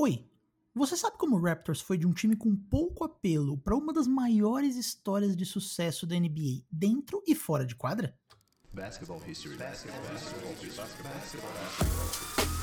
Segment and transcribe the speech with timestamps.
[0.00, 0.24] Oi,
[0.72, 4.06] você sabe como o Raptors foi de um time com pouco apelo para uma das
[4.06, 8.16] maiores histórias de sucesso da NBA, dentro e fora de quadra?
[8.72, 9.56] Basketball history.
[9.56, 10.54] Basketball, basketball,
[11.02, 12.57] basketball,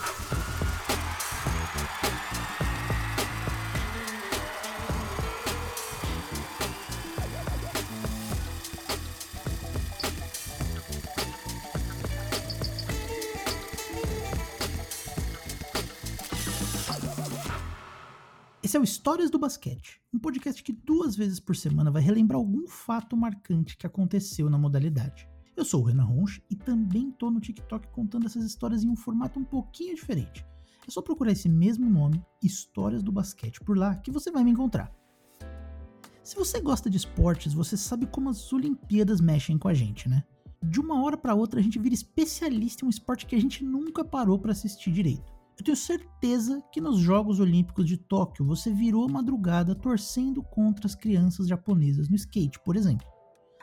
[18.76, 22.38] Esse é o Histórias do Basquete, um podcast que duas vezes por semana vai relembrar
[22.38, 25.29] algum fato marcante que aconteceu na modalidade.
[25.55, 28.95] Eu sou o Renan Ronch e também tô no TikTok contando essas histórias em um
[28.97, 30.45] formato um pouquinho diferente.
[30.85, 34.52] É só procurar esse mesmo nome, Histórias do Basquete, por lá que você vai me
[34.52, 34.94] encontrar.
[36.21, 40.21] Se você gosta de esportes, você sabe como as Olimpíadas mexem com a gente, né?
[40.61, 43.63] De uma hora para outra a gente vira especialista em um esporte que a gente
[43.63, 45.33] nunca parou para assistir direito.
[45.58, 50.95] Eu tenho certeza que nos Jogos Olímpicos de Tóquio você virou madrugada torcendo contra as
[50.95, 53.08] crianças japonesas no skate, por exemplo.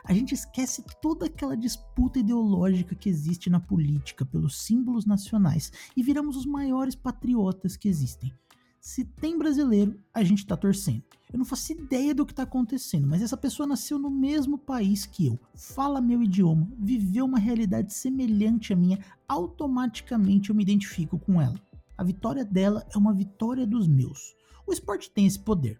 [0.03, 6.03] A gente esquece toda aquela disputa ideológica que existe na política pelos símbolos nacionais e
[6.03, 8.33] viramos os maiores patriotas que existem.
[8.81, 11.03] Se tem brasileiro, a gente tá torcendo.
[11.31, 15.05] Eu não faço ideia do que tá acontecendo, mas essa pessoa nasceu no mesmo país
[15.05, 21.17] que eu, fala meu idioma, viveu uma realidade semelhante à minha, automaticamente eu me identifico
[21.17, 21.55] com ela.
[21.97, 24.35] A vitória dela é uma vitória dos meus.
[24.65, 25.79] O esporte tem esse poder.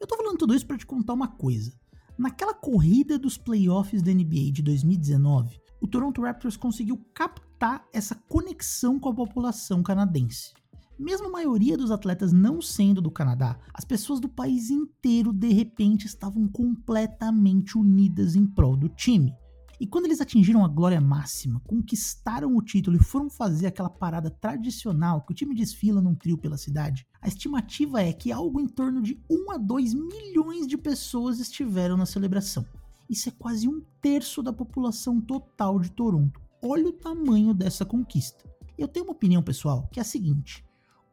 [0.00, 1.72] Eu tô falando tudo isso para te contar uma coisa.
[2.16, 8.98] Naquela corrida dos playoffs da NBA de 2019, o Toronto Raptors conseguiu captar essa conexão
[8.98, 10.52] com a população canadense.
[10.98, 15.52] Mesmo a maioria dos atletas não sendo do Canadá, as pessoas do país inteiro de
[15.52, 19.32] repente estavam completamente unidas em prol do time.
[19.80, 24.28] E quando eles atingiram a glória máxima, conquistaram o título e foram fazer aquela parada
[24.28, 28.66] tradicional que o time desfila num trio pela cidade, a estimativa é que algo em
[28.66, 32.66] torno de 1 a 2 milhões de pessoas estiveram na celebração.
[33.08, 36.40] Isso é quase um terço da população total de Toronto.
[36.60, 38.52] Olha o tamanho dessa conquista.
[38.76, 40.64] Eu tenho uma opinião pessoal que é a seguinte: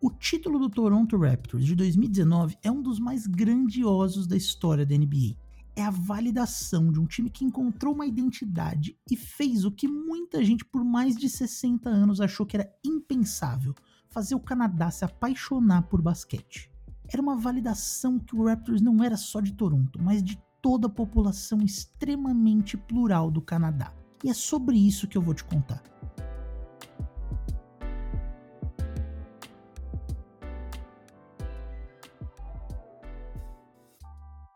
[0.02, 4.98] o título do Toronto Raptors de 2019 é um dos mais grandiosos da história da
[4.98, 5.45] NBA
[5.76, 10.44] é a validação de um time que encontrou uma identidade e fez o que muita
[10.44, 13.76] gente por mais de 60 anos achou que era impensável:
[14.10, 16.72] fazer o Canadá se apaixonar por basquete.
[17.08, 20.90] Era uma validação que o Raptors não era só de Toronto, mas de toda a
[20.90, 23.94] população extremamente plural do Canadá.
[24.24, 25.84] E é sobre isso que eu vou te contar.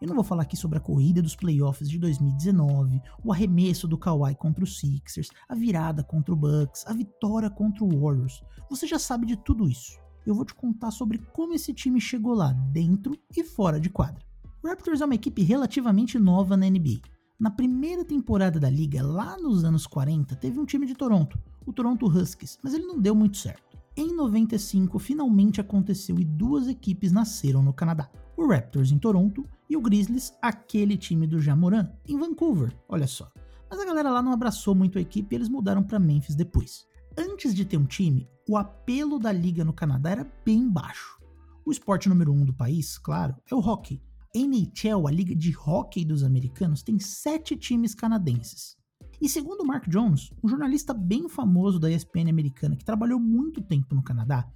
[0.09, 4.35] Não vou falar aqui sobre a corrida dos playoffs de 2019, o arremesso do Kawhi
[4.35, 8.43] contra os Sixers, a virada contra o Bucks, a vitória contra o Warriors.
[8.69, 9.99] Você já sabe de tudo isso.
[10.25, 14.21] Eu vou te contar sobre como esse time chegou lá, dentro e fora de quadra.
[14.63, 16.99] O Raptors é uma equipe relativamente nova na NBA.
[17.39, 21.71] Na primeira temporada da liga, lá nos anos 40, teve um time de Toronto, o
[21.71, 23.77] Toronto Huskies, mas ele não deu muito certo.
[23.95, 28.09] Em 95, finalmente aconteceu e duas equipes nasceram no Canadá
[28.43, 33.29] o Raptors em Toronto e o Grizzlies, aquele time do Jamoran, em Vancouver, olha só.
[33.69, 36.87] Mas a galera lá não abraçou muito a equipe e eles mudaram para Memphis depois.
[37.17, 41.19] Antes de ter um time, o apelo da liga no Canadá era bem baixo.
[41.65, 44.01] O esporte número um do país, claro, é o hockey.
[44.33, 48.77] NHL, a liga de hockey dos americanos, tem sete times canadenses.
[49.21, 53.93] E segundo Mark Jones, um jornalista bem famoso da ESPN americana que trabalhou muito tempo
[53.93, 54.49] no Canadá,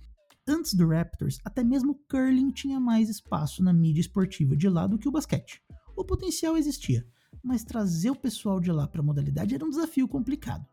[0.45, 4.85] Antes do Raptors, até mesmo o curling tinha mais espaço na mídia esportiva de lá
[4.85, 5.61] do que o basquete.
[5.95, 7.07] O potencial existia,
[7.41, 10.65] mas trazer o pessoal de lá para a modalidade era um desafio complicado.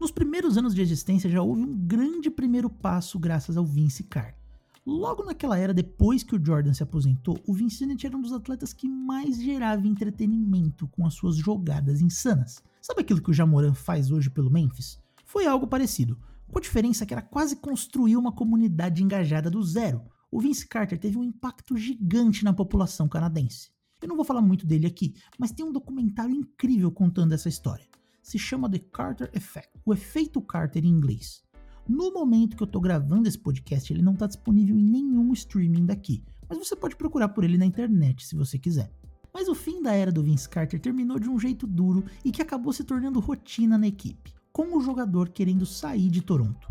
[0.00, 4.42] Nos primeiros anos de existência já houve um grande primeiro passo graças ao Vince Carter.
[4.84, 8.72] Logo naquela era, depois que o Jordan se aposentou, o Vincent era um dos atletas
[8.72, 12.60] que mais gerava entretenimento com as suas jogadas insanas.
[12.80, 14.98] Sabe aquilo que o Jamoran faz hoje pelo Memphis?
[15.24, 16.18] Foi algo parecido
[16.52, 20.02] com a diferença que era quase construir uma comunidade engajada do zero.
[20.30, 23.70] O Vince Carter teve um impacto gigante na população canadense.
[24.02, 27.86] Eu não vou falar muito dele aqui, mas tem um documentário incrível contando essa história.
[28.22, 31.42] Se chama The Carter Effect, o efeito Carter em inglês.
[31.88, 35.86] No momento que eu estou gravando esse podcast, ele não está disponível em nenhum streaming
[35.86, 38.92] daqui, mas você pode procurar por ele na internet se você quiser.
[39.32, 42.42] Mas o fim da era do Vince Carter terminou de um jeito duro e que
[42.42, 46.68] acabou se tornando rotina na equipe com o jogador querendo sair de Toronto.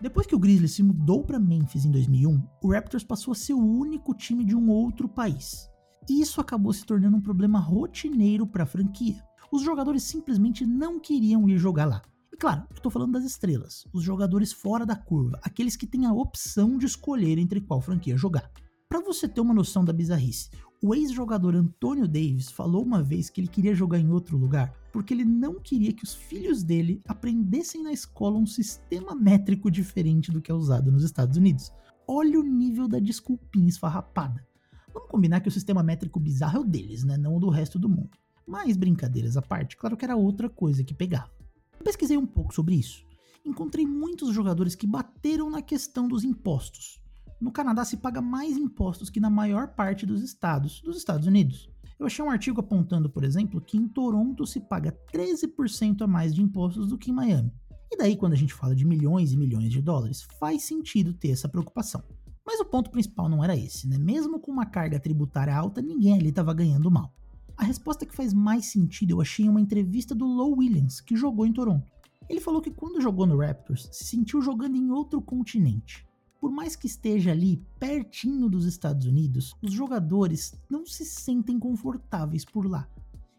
[0.00, 3.54] Depois que o Grizzlies se mudou para Memphis em 2001, o Raptors passou a ser
[3.54, 5.70] o único time de um outro país.
[6.08, 9.22] Isso acabou se tornando um problema rotineiro para a franquia.
[9.52, 12.02] Os jogadores simplesmente não queriam ir jogar lá.
[12.32, 16.04] E claro, eu tô falando das estrelas, os jogadores fora da curva, aqueles que têm
[16.06, 18.50] a opção de escolher entre qual franquia jogar.
[18.88, 20.50] Para você ter uma noção da bizarrice,
[20.82, 25.14] o ex-jogador Antônio Davis falou uma vez que ele queria jogar em outro lugar porque
[25.14, 30.42] ele não queria que os filhos dele aprendessem na escola um sistema métrico diferente do
[30.42, 31.72] que é usado nos Estados Unidos.
[32.06, 34.46] Olha o nível da desculpinha esfarrapada.
[34.92, 37.16] Vamos combinar que o sistema métrico bizarro é o deles, né?
[37.16, 38.10] Não o do resto do mundo.
[38.46, 41.30] Mas brincadeiras à parte, claro que era outra coisa que pegava.
[41.78, 43.02] Eu pesquisei um pouco sobre isso.
[43.44, 47.01] Encontrei muitos jogadores que bateram na questão dos impostos.
[47.42, 51.68] No Canadá se paga mais impostos que na maior parte dos estados dos Estados Unidos.
[51.98, 56.32] Eu achei um artigo apontando, por exemplo, que em Toronto se paga 13% a mais
[56.32, 57.52] de impostos do que em Miami.
[57.90, 61.30] E daí, quando a gente fala de milhões e milhões de dólares, faz sentido ter
[61.30, 62.04] essa preocupação.
[62.46, 63.98] Mas o ponto principal não era esse, né?
[63.98, 67.12] Mesmo com uma carga tributária alta, ninguém ali estava ganhando mal.
[67.56, 71.16] A resposta que faz mais sentido eu achei em uma entrevista do Low Williams, que
[71.16, 71.90] jogou em Toronto.
[72.28, 76.06] Ele falou que quando jogou no Raptors, se sentiu jogando em outro continente.
[76.42, 82.44] Por mais que esteja ali pertinho dos Estados Unidos, os jogadores não se sentem confortáveis
[82.44, 82.88] por lá.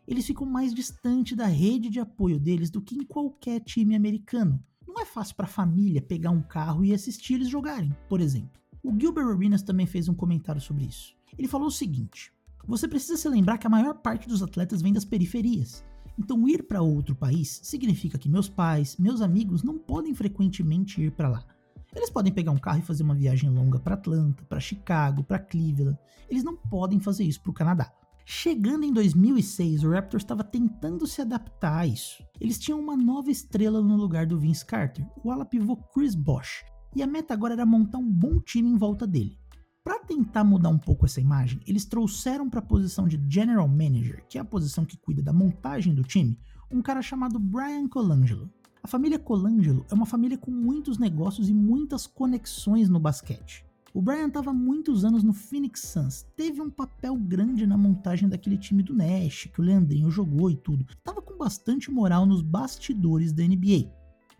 [0.07, 4.57] Eles ficam mais distante da rede de apoio deles do que em qualquer time americano.
[4.87, 8.61] Não é fácil para a família pegar um carro e assistir eles jogarem, por exemplo.
[8.81, 11.13] O Gilbert Arenas também fez um comentário sobre isso.
[11.37, 12.31] Ele falou o seguinte:
[12.65, 15.83] você precisa se lembrar que a maior parte dos atletas vem das periferias.
[16.17, 21.11] Então, ir para outro país significa que meus pais, meus amigos não podem frequentemente ir
[21.11, 21.52] para lá.
[21.95, 25.39] Eles podem pegar um carro e fazer uma viagem longa para Atlanta, para Chicago, para
[25.39, 25.97] Cleveland.
[26.29, 27.93] Eles não podem fazer isso para o Canadá.
[28.25, 32.23] Chegando em 2006, o Raptors estava tentando se adaptar a isso.
[32.39, 36.63] Eles tinham uma nova estrela no lugar do Vince Carter, o ala pivô Chris Bosh,
[36.95, 39.37] e a meta agora era montar um bom time em volta dele.
[39.83, 44.25] Para tentar mudar um pouco essa imagem, eles trouxeram para a posição de General Manager,
[44.29, 46.39] que é a posição que cuida da montagem do time,
[46.71, 48.49] um cara chamado Brian Colangelo.
[48.85, 53.65] A família Colangelo é uma família com muitos negócios e muitas conexões no basquete.
[53.93, 58.57] O Brian estava muitos anos no Phoenix Suns, teve um papel grande na montagem daquele
[58.57, 60.85] time do Nash, que o Leandrinho jogou e tudo.
[60.89, 63.89] Estava com bastante moral nos bastidores da NBA.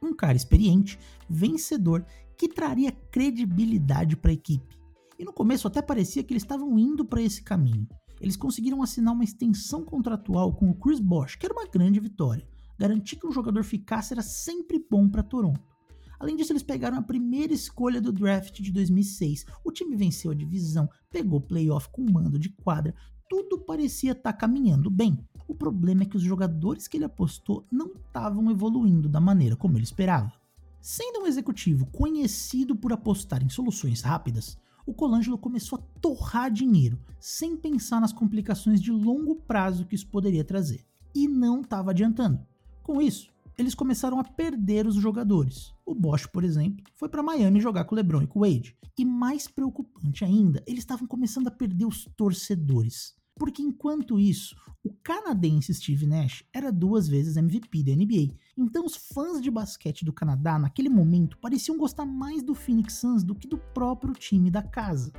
[0.01, 0.99] Um cara experiente,
[1.29, 2.05] vencedor,
[2.37, 4.77] que traria credibilidade para a equipe.
[5.17, 7.87] E no começo até parecia que eles estavam indo para esse caminho.
[8.19, 12.45] Eles conseguiram assinar uma extensão contratual com o Chris Bosh, que era uma grande vitória
[12.77, 15.73] garantir que um jogador ficasse era sempre bom para Toronto.
[16.19, 19.45] Além disso, eles pegaram a primeira escolha do draft de 2006.
[19.63, 22.95] O time venceu a divisão, pegou playoff com mando de quadra,
[23.29, 25.19] tudo parecia estar tá caminhando bem.
[25.47, 29.77] O problema é que os jogadores que ele apostou não estavam evoluindo da maneira como
[29.77, 30.31] ele esperava.
[30.79, 36.99] Sendo um executivo conhecido por apostar em soluções rápidas, o Colangelo começou a torrar dinheiro,
[37.19, 40.85] sem pensar nas complicações de longo prazo que isso poderia trazer.
[41.15, 42.45] E não estava adiantando.
[42.83, 45.73] Com isso, eles começaram a perder os jogadores.
[45.85, 48.75] O Bosch, por exemplo, foi para Miami jogar com o LeBron e com o Wade.
[48.97, 53.15] E mais preocupante ainda, eles estavam começando a perder os torcedores.
[53.35, 58.35] Porque enquanto isso, o canadense Steve Nash era duas vezes MVP da NBA.
[58.57, 63.23] Então os fãs de basquete do Canadá naquele momento pareciam gostar mais do Phoenix Suns
[63.23, 65.11] do que do próprio time da casa.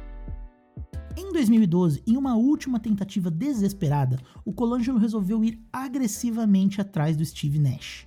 [1.17, 7.61] Em 2012, em uma última tentativa desesperada, o Colangelo resolveu ir agressivamente atrás do Steve
[7.61, 8.05] Nash.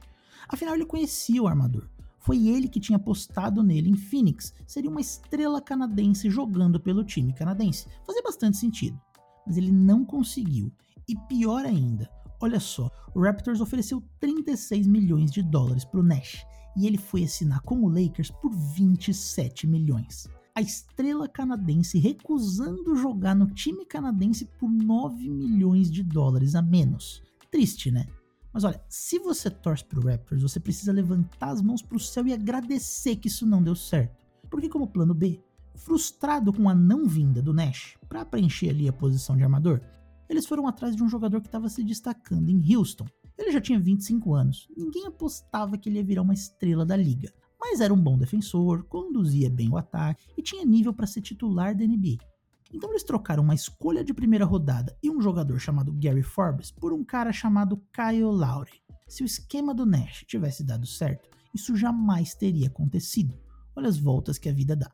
[0.50, 1.88] Afinal, ele conhecia o armador.
[2.20, 7.32] Foi ele que tinha apostado nele em Phoenix, seria uma estrela canadense jogando pelo time
[7.32, 7.88] canadense.
[8.06, 9.00] Fazia bastante sentido.
[9.46, 10.70] Mas ele não conseguiu.
[11.08, 12.10] E pior ainda,
[12.42, 17.24] olha só, o Raptors ofereceu 36 milhões de dólares para o Nash e ele foi
[17.24, 24.46] assinar com o Lakers por 27 milhões a estrela canadense recusando jogar no time canadense
[24.58, 27.22] por 9 milhões de dólares a menos.
[27.52, 28.08] Triste, né?
[28.52, 32.34] Mas olha, se você torce pro Raptors, você precisa levantar as mãos pro céu e
[32.34, 34.26] agradecer que isso não deu certo.
[34.50, 35.40] Porque como plano B,
[35.76, 39.80] frustrado com a não vinda do Nash para preencher ali a posição de armador,
[40.28, 43.06] eles foram atrás de um jogador que estava se destacando em Houston.
[43.38, 47.32] Ele já tinha 25 anos, ninguém apostava que ele ia virar uma estrela da liga
[47.70, 51.76] mas era um bom defensor, conduzia bem o ataque e tinha nível para ser titular
[51.76, 52.18] da NBA.
[52.74, 56.94] Então eles trocaram uma escolha de primeira rodada e um jogador chamado Gary Forbes por
[56.94, 58.82] um cara chamado Kyle Lowry.
[59.06, 63.38] Se o esquema do Nash tivesse dado certo, isso jamais teria acontecido.
[63.76, 64.90] Olha as voltas que a vida dá.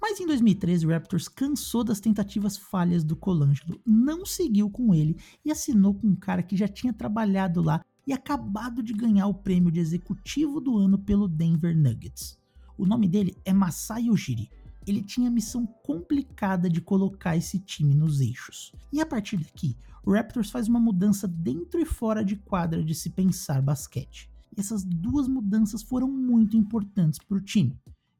[0.00, 5.16] Mas em 2013 o Raptors cansou das tentativas falhas do Colangelo, não seguiu com ele
[5.44, 9.34] e assinou com um cara que já tinha trabalhado lá e acabado de ganhar o
[9.34, 12.38] prêmio de executivo do ano pelo Denver Nuggets.
[12.76, 14.50] O nome dele é Masai Ujiri.
[14.86, 18.72] Ele tinha a missão complicada de colocar esse time nos eixos.
[18.92, 22.94] E a partir daqui, o Raptors faz uma mudança dentro e fora de quadra de
[22.94, 24.30] se pensar basquete.
[24.54, 27.78] E essas duas mudanças foram muito importantes para o time.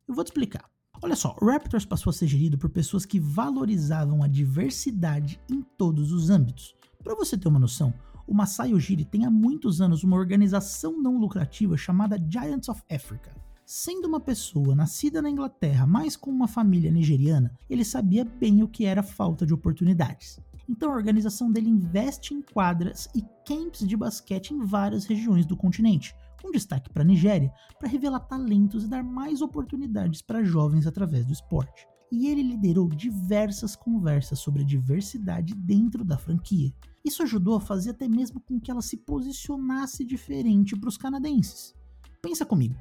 [0.08, 0.70] Eu vou te explicar.
[1.02, 5.60] Olha só, o Raptors passou a ser gerido por pessoas que valorizavam a diversidade em
[5.76, 6.74] todos os âmbitos.
[7.02, 7.92] Para você ter uma noção,
[8.26, 13.34] o Masai Ujiri tem há muitos anos uma organização não lucrativa chamada Giants of Africa.
[13.66, 18.68] Sendo uma pessoa nascida na Inglaterra, mas com uma família nigeriana, ele sabia bem o
[18.68, 20.38] que era falta de oportunidades.
[20.68, 25.56] Então a organização dele investe em quadras e camps de basquete em várias regiões do
[25.56, 30.86] continente, com destaque para a Nigéria, para revelar talentos e dar mais oportunidades para jovens
[30.86, 31.86] através do esporte.
[32.12, 36.72] E ele liderou diversas conversas sobre a diversidade dentro da franquia.
[37.04, 41.74] Isso ajudou a fazer até mesmo com que ela se posicionasse diferente para os canadenses.
[42.22, 42.74] Pensa comigo,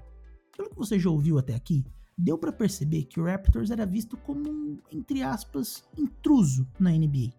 [0.56, 1.86] pelo que você já ouviu até aqui,
[2.18, 7.34] deu para perceber que o Raptors era visto como um, entre aspas, intruso na NBA.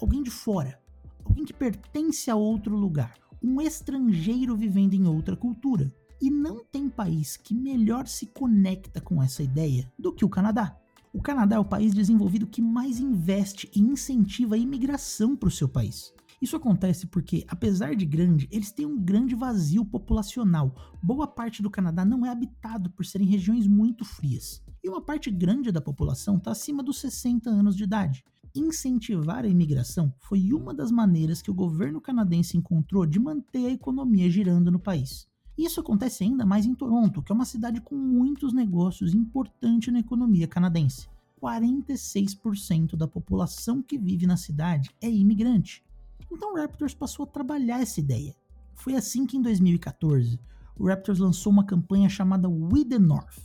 [0.00, 0.80] Alguém de fora,
[1.22, 5.92] alguém que pertence a outro lugar, um estrangeiro vivendo em outra cultura.
[6.22, 10.78] E não tem país que melhor se conecta com essa ideia do que o Canadá.
[11.12, 15.52] O Canadá é o país desenvolvido que mais investe e incentiva a imigração para o
[15.52, 16.14] seu país.
[16.40, 20.74] Isso acontece porque, apesar de grande, eles têm um grande vazio populacional.
[21.02, 24.62] Boa parte do Canadá não é habitado por serem regiões muito frias.
[24.82, 29.48] E uma parte grande da população está acima dos 60 anos de idade incentivar a
[29.48, 34.70] imigração foi uma das maneiras que o governo canadense encontrou de manter a economia girando
[34.70, 35.28] no país.
[35.56, 40.00] Isso acontece ainda mais em Toronto, que é uma cidade com muitos negócios importante na
[40.00, 41.08] economia canadense.
[41.40, 45.82] 46% da população que vive na cidade é imigrante.
[46.30, 48.34] Então o Raptors passou a trabalhar essa ideia.
[48.74, 50.40] Foi assim que em 2014
[50.76, 53.38] o Raptors lançou uma campanha chamada We the North.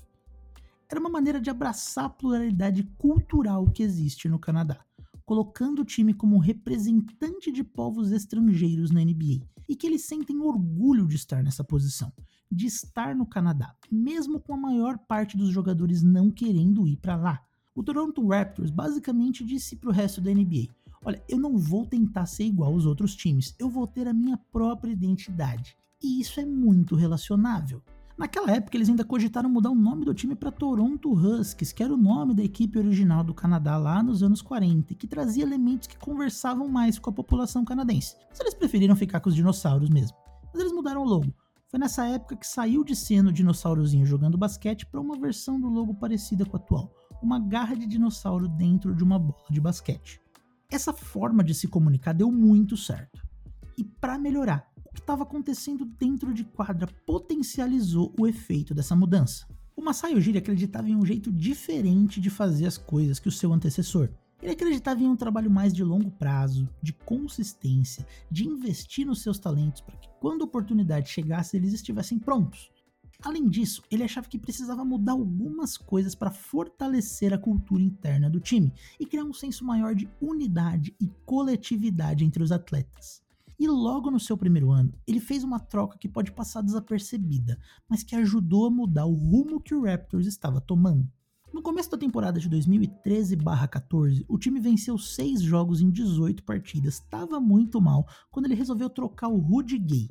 [0.89, 4.85] Era uma maneira de abraçar a pluralidade cultural que existe no Canadá
[5.25, 11.07] colocando o time como representante de povos estrangeiros na NBA e que eles sentem orgulho
[11.07, 12.13] de estar nessa posição,
[12.51, 17.15] de estar no Canadá, mesmo com a maior parte dos jogadores não querendo ir para
[17.15, 17.43] lá.
[17.73, 20.67] O Toronto Raptors basicamente disse para o resto da NBA:
[21.05, 24.37] Olha, eu não vou tentar ser igual aos outros times, eu vou ter a minha
[24.51, 25.77] própria identidade.
[26.01, 27.79] E isso é muito relacionável.
[28.17, 31.93] Naquela época, eles ainda cogitaram mudar o nome do time para Toronto Huskies, que era
[31.93, 35.87] o nome da equipe original do Canadá lá nos anos 40, e que trazia elementos
[35.87, 38.15] que conversavam mais com a população canadense.
[38.29, 40.17] Mas eles preferiram ficar com os dinossauros mesmo.
[40.51, 41.31] Mas eles mudaram o logo.
[41.67, 45.67] Foi nessa época que saiu de cena o dinossaurozinho jogando basquete para uma versão do
[45.67, 46.89] logo parecida com a atual,
[47.21, 50.24] uma garra de dinossauro dentro de uma bola de basquete.
[50.75, 53.25] Essa forma de se comunicar deu muito certo.
[53.77, 59.47] E para melhorar, que estava acontecendo dentro de quadra potencializou o efeito dessa mudança.
[59.73, 63.53] O Masai Ujiri acreditava em um jeito diferente de fazer as coisas que o seu
[63.53, 64.09] antecessor.
[64.41, 69.39] Ele acreditava em um trabalho mais de longo prazo, de consistência, de investir nos seus
[69.39, 72.69] talentos para que quando a oportunidade chegasse eles estivessem prontos.
[73.23, 78.39] Além disso, ele achava que precisava mudar algumas coisas para fortalecer a cultura interna do
[78.39, 83.23] time e criar um senso maior de unidade e coletividade entre os atletas.
[83.57, 87.57] E logo no seu primeiro ano, ele fez uma troca que pode passar desapercebida,
[87.87, 91.09] mas que ajudou a mudar o rumo que o Raptors estava tomando.
[91.53, 97.39] No começo da temporada de 2013/14, o time venceu 6 jogos em 18 partidas, estava
[97.39, 100.09] muito mal quando ele resolveu trocar o Rudy Gay.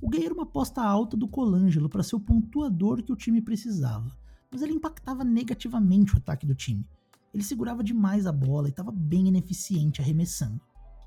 [0.00, 4.16] O era uma aposta alta do Colangelo para ser o pontuador que o time precisava,
[4.50, 6.86] mas ele impactava negativamente o ataque do time.
[7.32, 10.60] Ele segurava demais a bola e estava bem ineficiente arremessando.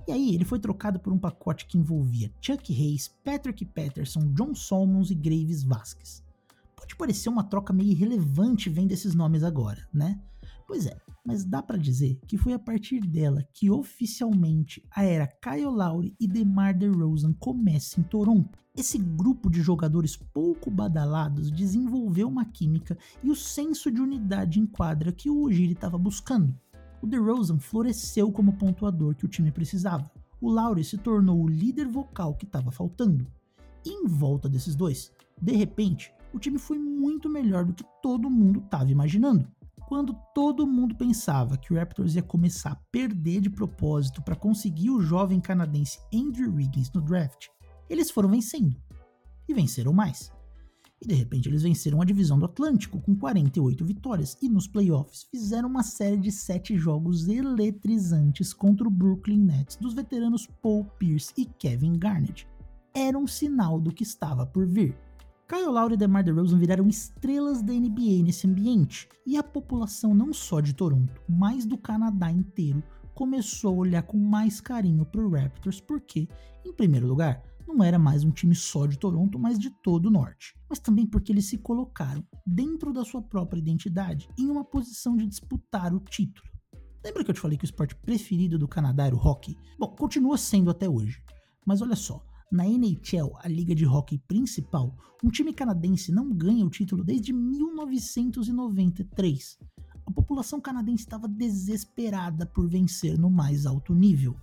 [0.07, 4.55] E aí ele foi trocado por um pacote que envolvia Chuck Hayes, Patrick Patterson, John
[4.55, 6.23] Solomons e Graves Vasquez.
[6.75, 10.19] Pode parecer uma troca meio irrelevante vendo esses nomes agora, né?
[10.67, 15.25] Pois é, mas dá para dizer que foi a partir dela que oficialmente a era
[15.25, 18.59] Kyle Lowry e DeMar DeRozan começa em Toronto.
[18.75, 24.65] Esse grupo de jogadores pouco badalados desenvolveu uma química e o senso de unidade em
[24.65, 26.53] quadra que o Ujiri estava buscando
[27.01, 30.09] o DeRozan floresceu como pontuador que o time precisava.
[30.41, 33.27] O Lowry se tornou o líder vocal que estava faltando.
[33.85, 38.29] E em volta desses dois, de repente, o time foi muito melhor do que todo
[38.29, 39.47] mundo estava imaginando.
[39.87, 44.89] Quando todo mundo pensava que o Raptors ia começar a perder de propósito para conseguir
[44.89, 47.47] o jovem canadense Andrew Wiggins no draft,
[47.89, 48.75] eles foram vencendo.
[49.47, 50.29] E venceram mais.
[51.01, 55.23] E de repente eles venceram a divisão do Atlântico com 48 vitórias e nos playoffs
[55.31, 61.33] fizeram uma série de 7 jogos eletrizantes contra o Brooklyn Nets dos veteranos Paul Pierce
[61.37, 62.45] e Kevin Garnett.
[62.93, 64.97] Era um sinal do que estava por vir.
[65.47, 70.33] Kyle Lowry e DeMar DeRozan viraram estrelas da NBA nesse ambiente, e a população não
[70.33, 72.83] só de Toronto, mas do Canadá inteiro
[73.15, 76.27] começou a olhar com mais carinho para o Raptors porque,
[76.65, 80.11] em primeiro lugar, não era mais um time só de Toronto, mas de todo o
[80.11, 80.53] norte.
[80.69, 85.25] Mas também porque eles se colocaram, dentro da sua própria identidade, em uma posição de
[85.25, 86.45] disputar o título.
[87.01, 89.57] Lembra que eu te falei que o esporte preferido do Canadá era o hockey?
[89.79, 91.23] Bom, continua sendo até hoje.
[91.65, 96.65] Mas olha só, na NHL, a liga de hockey principal, um time canadense não ganha
[96.65, 99.59] o título desde 1993.
[100.05, 104.37] A população canadense estava desesperada por vencer no mais alto nível.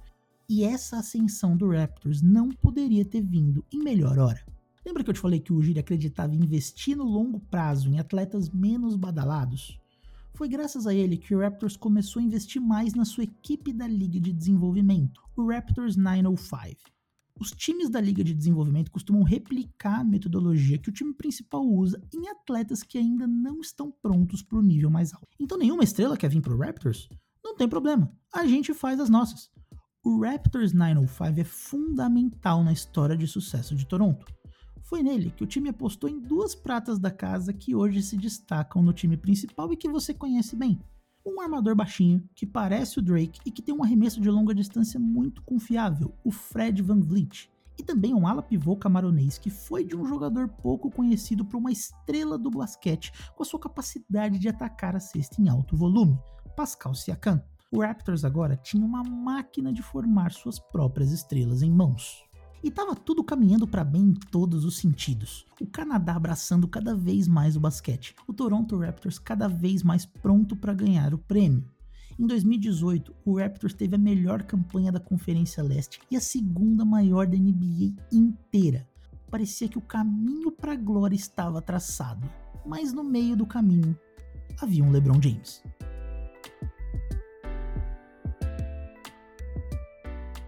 [0.47, 4.45] E essa ascensão do Raptors não poderia ter vindo em melhor hora.
[4.85, 7.99] Lembra que eu te falei que o Giri acreditava em investir no longo prazo em
[7.99, 9.81] atletas menos badalados?
[10.35, 13.89] Foi graças a ele que o Raptors começou a investir mais na sua equipe da
[13.89, 16.93] Liga de Desenvolvimento, o Raptors 905.
[17.41, 22.01] Os times da Liga de Desenvolvimento costumam replicar a metodologia que o time principal usa
[22.13, 25.27] em atletas que ainda não estão prontos para o nível mais alto.
[25.41, 27.09] Então, nenhuma estrela quer vir para o Raptors?
[27.43, 29.51] Não tem problema, a gente faz as nossas.
[30.05, 34.27] O Raptors 905 é fundamental na história de sucesso de Toronto.
[34.83, 38.83] Foi nele que o time apostou em duas pratas da casa que hoje se destacam
[38.83, 40.79] no time principal e que você conhece bem.
[41.27, 45.01] Um armador baixinho, que parece o Drake e que tem um arremesso de longa distância
[45.01, 47.51] muito confiável, o Fred Van Vliet.
[47.79, 51.73] E também um ala pivô camaronês que foi de um jogador pouco conhecido para uma
[51.73, 56.19] estrela do basquete com a sua capacidade de atacar a cesta em alto volume,
[56.55, 57.43] Pascal Siakam.
[57.73, 62.23] O Raptors agora tinha uma máquina de formar suas próprias estrelas em mãos.
[62.65, 65.45] E estava tudo caminhando para bem em todos os sentidos.
[65.61, 70.57] O Canadá abraçando cada vez mais o basquete, o Toronto Raptors cada vez mais pronto
[70.57, 71.63] para ganhar o prêmio.
[72.19, 77.27] Em 2018, o Raptors teve a melhor campanha da Conferência Leste e a segunda maior
[77.27, 78.89] da NBA inteira.
[79.31, 82.27] Parecia que o caminho para a glória estava traçado,
[82.65, 83.95] mas no meio do caminho
[84.59, 85.63] havia um LeBron James.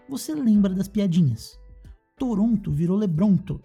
[0.09, 1.59] Você lembra das piadinhas?
[2.19, 3.63] Toronto virou Lebronto.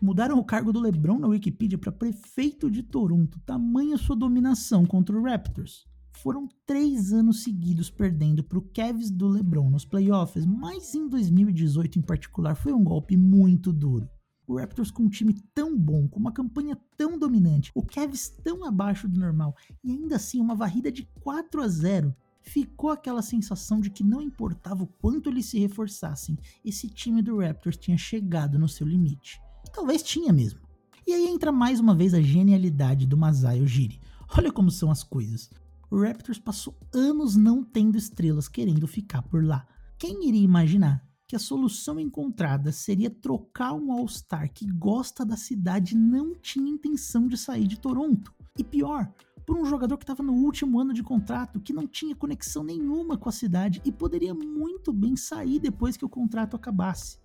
[0.00, 5.14] Mudaram o cargo do LeBron na Wikipedia para prefeito de Toronto, tamanha sua dominação contra
[5.14, 5.86] o Raptors.
[6.14, 11.98] Foram três anos seguidos perdendo para o Cavs do LeBron nos playoffs, mas em 2018
[11.98, 14.08] em particular foi um golpe muito duro.
[14.46, 18.64] O Raptors com um time tão bom, com uma campanha tão dominante, o Cavs tão
[18.64, 23.80] abaixo do normal e ainda assim uma varrida de 4 a 0 ficou aquela sensação
[23.80, 28.58] de que não importava o quanto eles se reforçassem, esse time do Raptors tinha chegado
[28.58, 29.40] no seu limite.
[29.66, 30.60] E talvez tinha mesmo.
[31.06, 34.00] E aí entra mais uma vez a genialidade do Masai Ujiri.
[34.36, 35.50] Olha como são as coisas.
[35.90, 39.66] O Raptors passou anos não tendo estrelas querendo ficar por lá.
[39.98, 45.94] Quem iria imaginar que a solução encontrada seria trocar um All-Star que gosta da cidade
[45.94, 48.32] e não tinha intenção de sair de Toronto?
[48.56, 49.12] E pior,
[49.50, 53.18] por um jogador que estava no último ano de contrato, que não tinha conexão nenhuma
[53.18, 57.18] com a cidade e poderia muito bem sair depois que o contrato acabasse.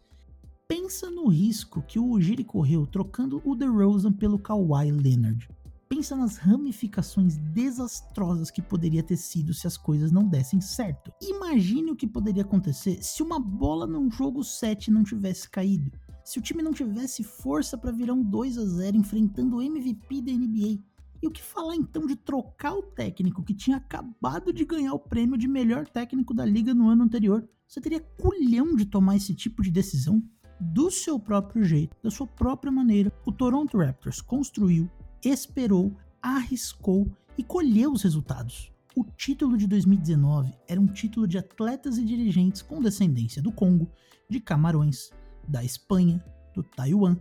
[0.68, 5.48] Pensa no risco que o Ujiri correu trocando o DeRozan pelo Kawhi Leonard.
[5.88, 11.14] Pensa nas ramificações desastrosas que poderia ter sido se as coisas não dessem certo.
[11.22, 15.92] Imagine o que poderia acontecer se uma bola num jogo 7 não tivesse caído.
[16.24, 20.24] Se o time não tivesse força para virar um 2 a 0 enfrentando o MVP
[20.24, 24.66] da NBA e o que falar então de trocar o técnico que tinha acabado de
[24.66, 27.48] ganhar o prêmio de melhor técnico da liga no ano anterior?
[27.68, 30.24] Você teria culhão de tomar esse tipo de decisão?
[30.60, 34.90] Do seu próprio jeito, da sua própria maneira, o Toronto Raptors construiu,
[35.24, 38.72] esperou, arriscou e colheu os resultados.
[38.96, 43.92] O título de 2019 era um título de atletas e dirigentes com descendência do Congo,
[44.30, 45.12] de Camarões,
[45.48, 46.24] da Espanha,
[46.54, 47.18] do Taiwan,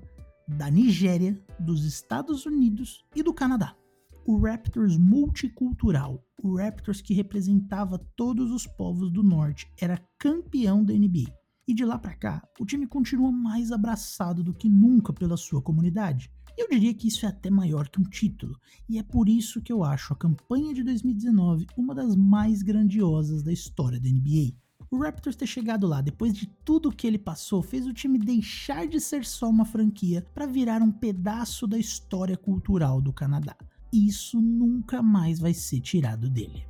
[0.46, 3.74] da Nigéria, dos Estados Unidos e do Canadá
[4.26, 10.94] o Raptors multicultural, o Raptors que representava todos os povos do norte, era campeão da
[10.94, 11.30] NBA.
[11.68, 15.60] E de lá para cá, o time continua mais abraçado do que nunca pela sua
[15.60, 16.30] comunidade.
[16.56, 18.58] Eu diria que isso é até maior que um título,
[18.88, 23.42] e é por isso que eu acho a campanha de 2019 uma das mais grandiosas
[23.42, 24.54] da história da NBA.
[24.90, 28.86] O Raptors ter chegado lá depois de tudo que ele passou fez o time deixar
[28.86, 33.56] de ser só uma franquia para virar um pedaço da história cultural do Canadá
[33.94, 36.66] isso nunca mais vai ser tirado dele.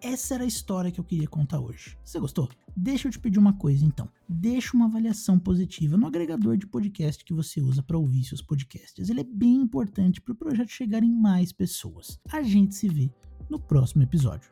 [0.00, 1.98] Essa era a história que eu queria contar hoje.
[2.04, 2.48] Você gostou?
[2.76, 4.08] Deixa eu te pedir uma coisa então.
[4.28, 9.10] Deixa uma avaliação positiva no agregador de podcast que você usa para ouvir seus podcasts.
[9.10, 12.18] Ele é bem importante para o projeto chegar em mais pessoas.
[12.30, 13.10] A gente se vê
[13.50, 14.50] no próximo episódio.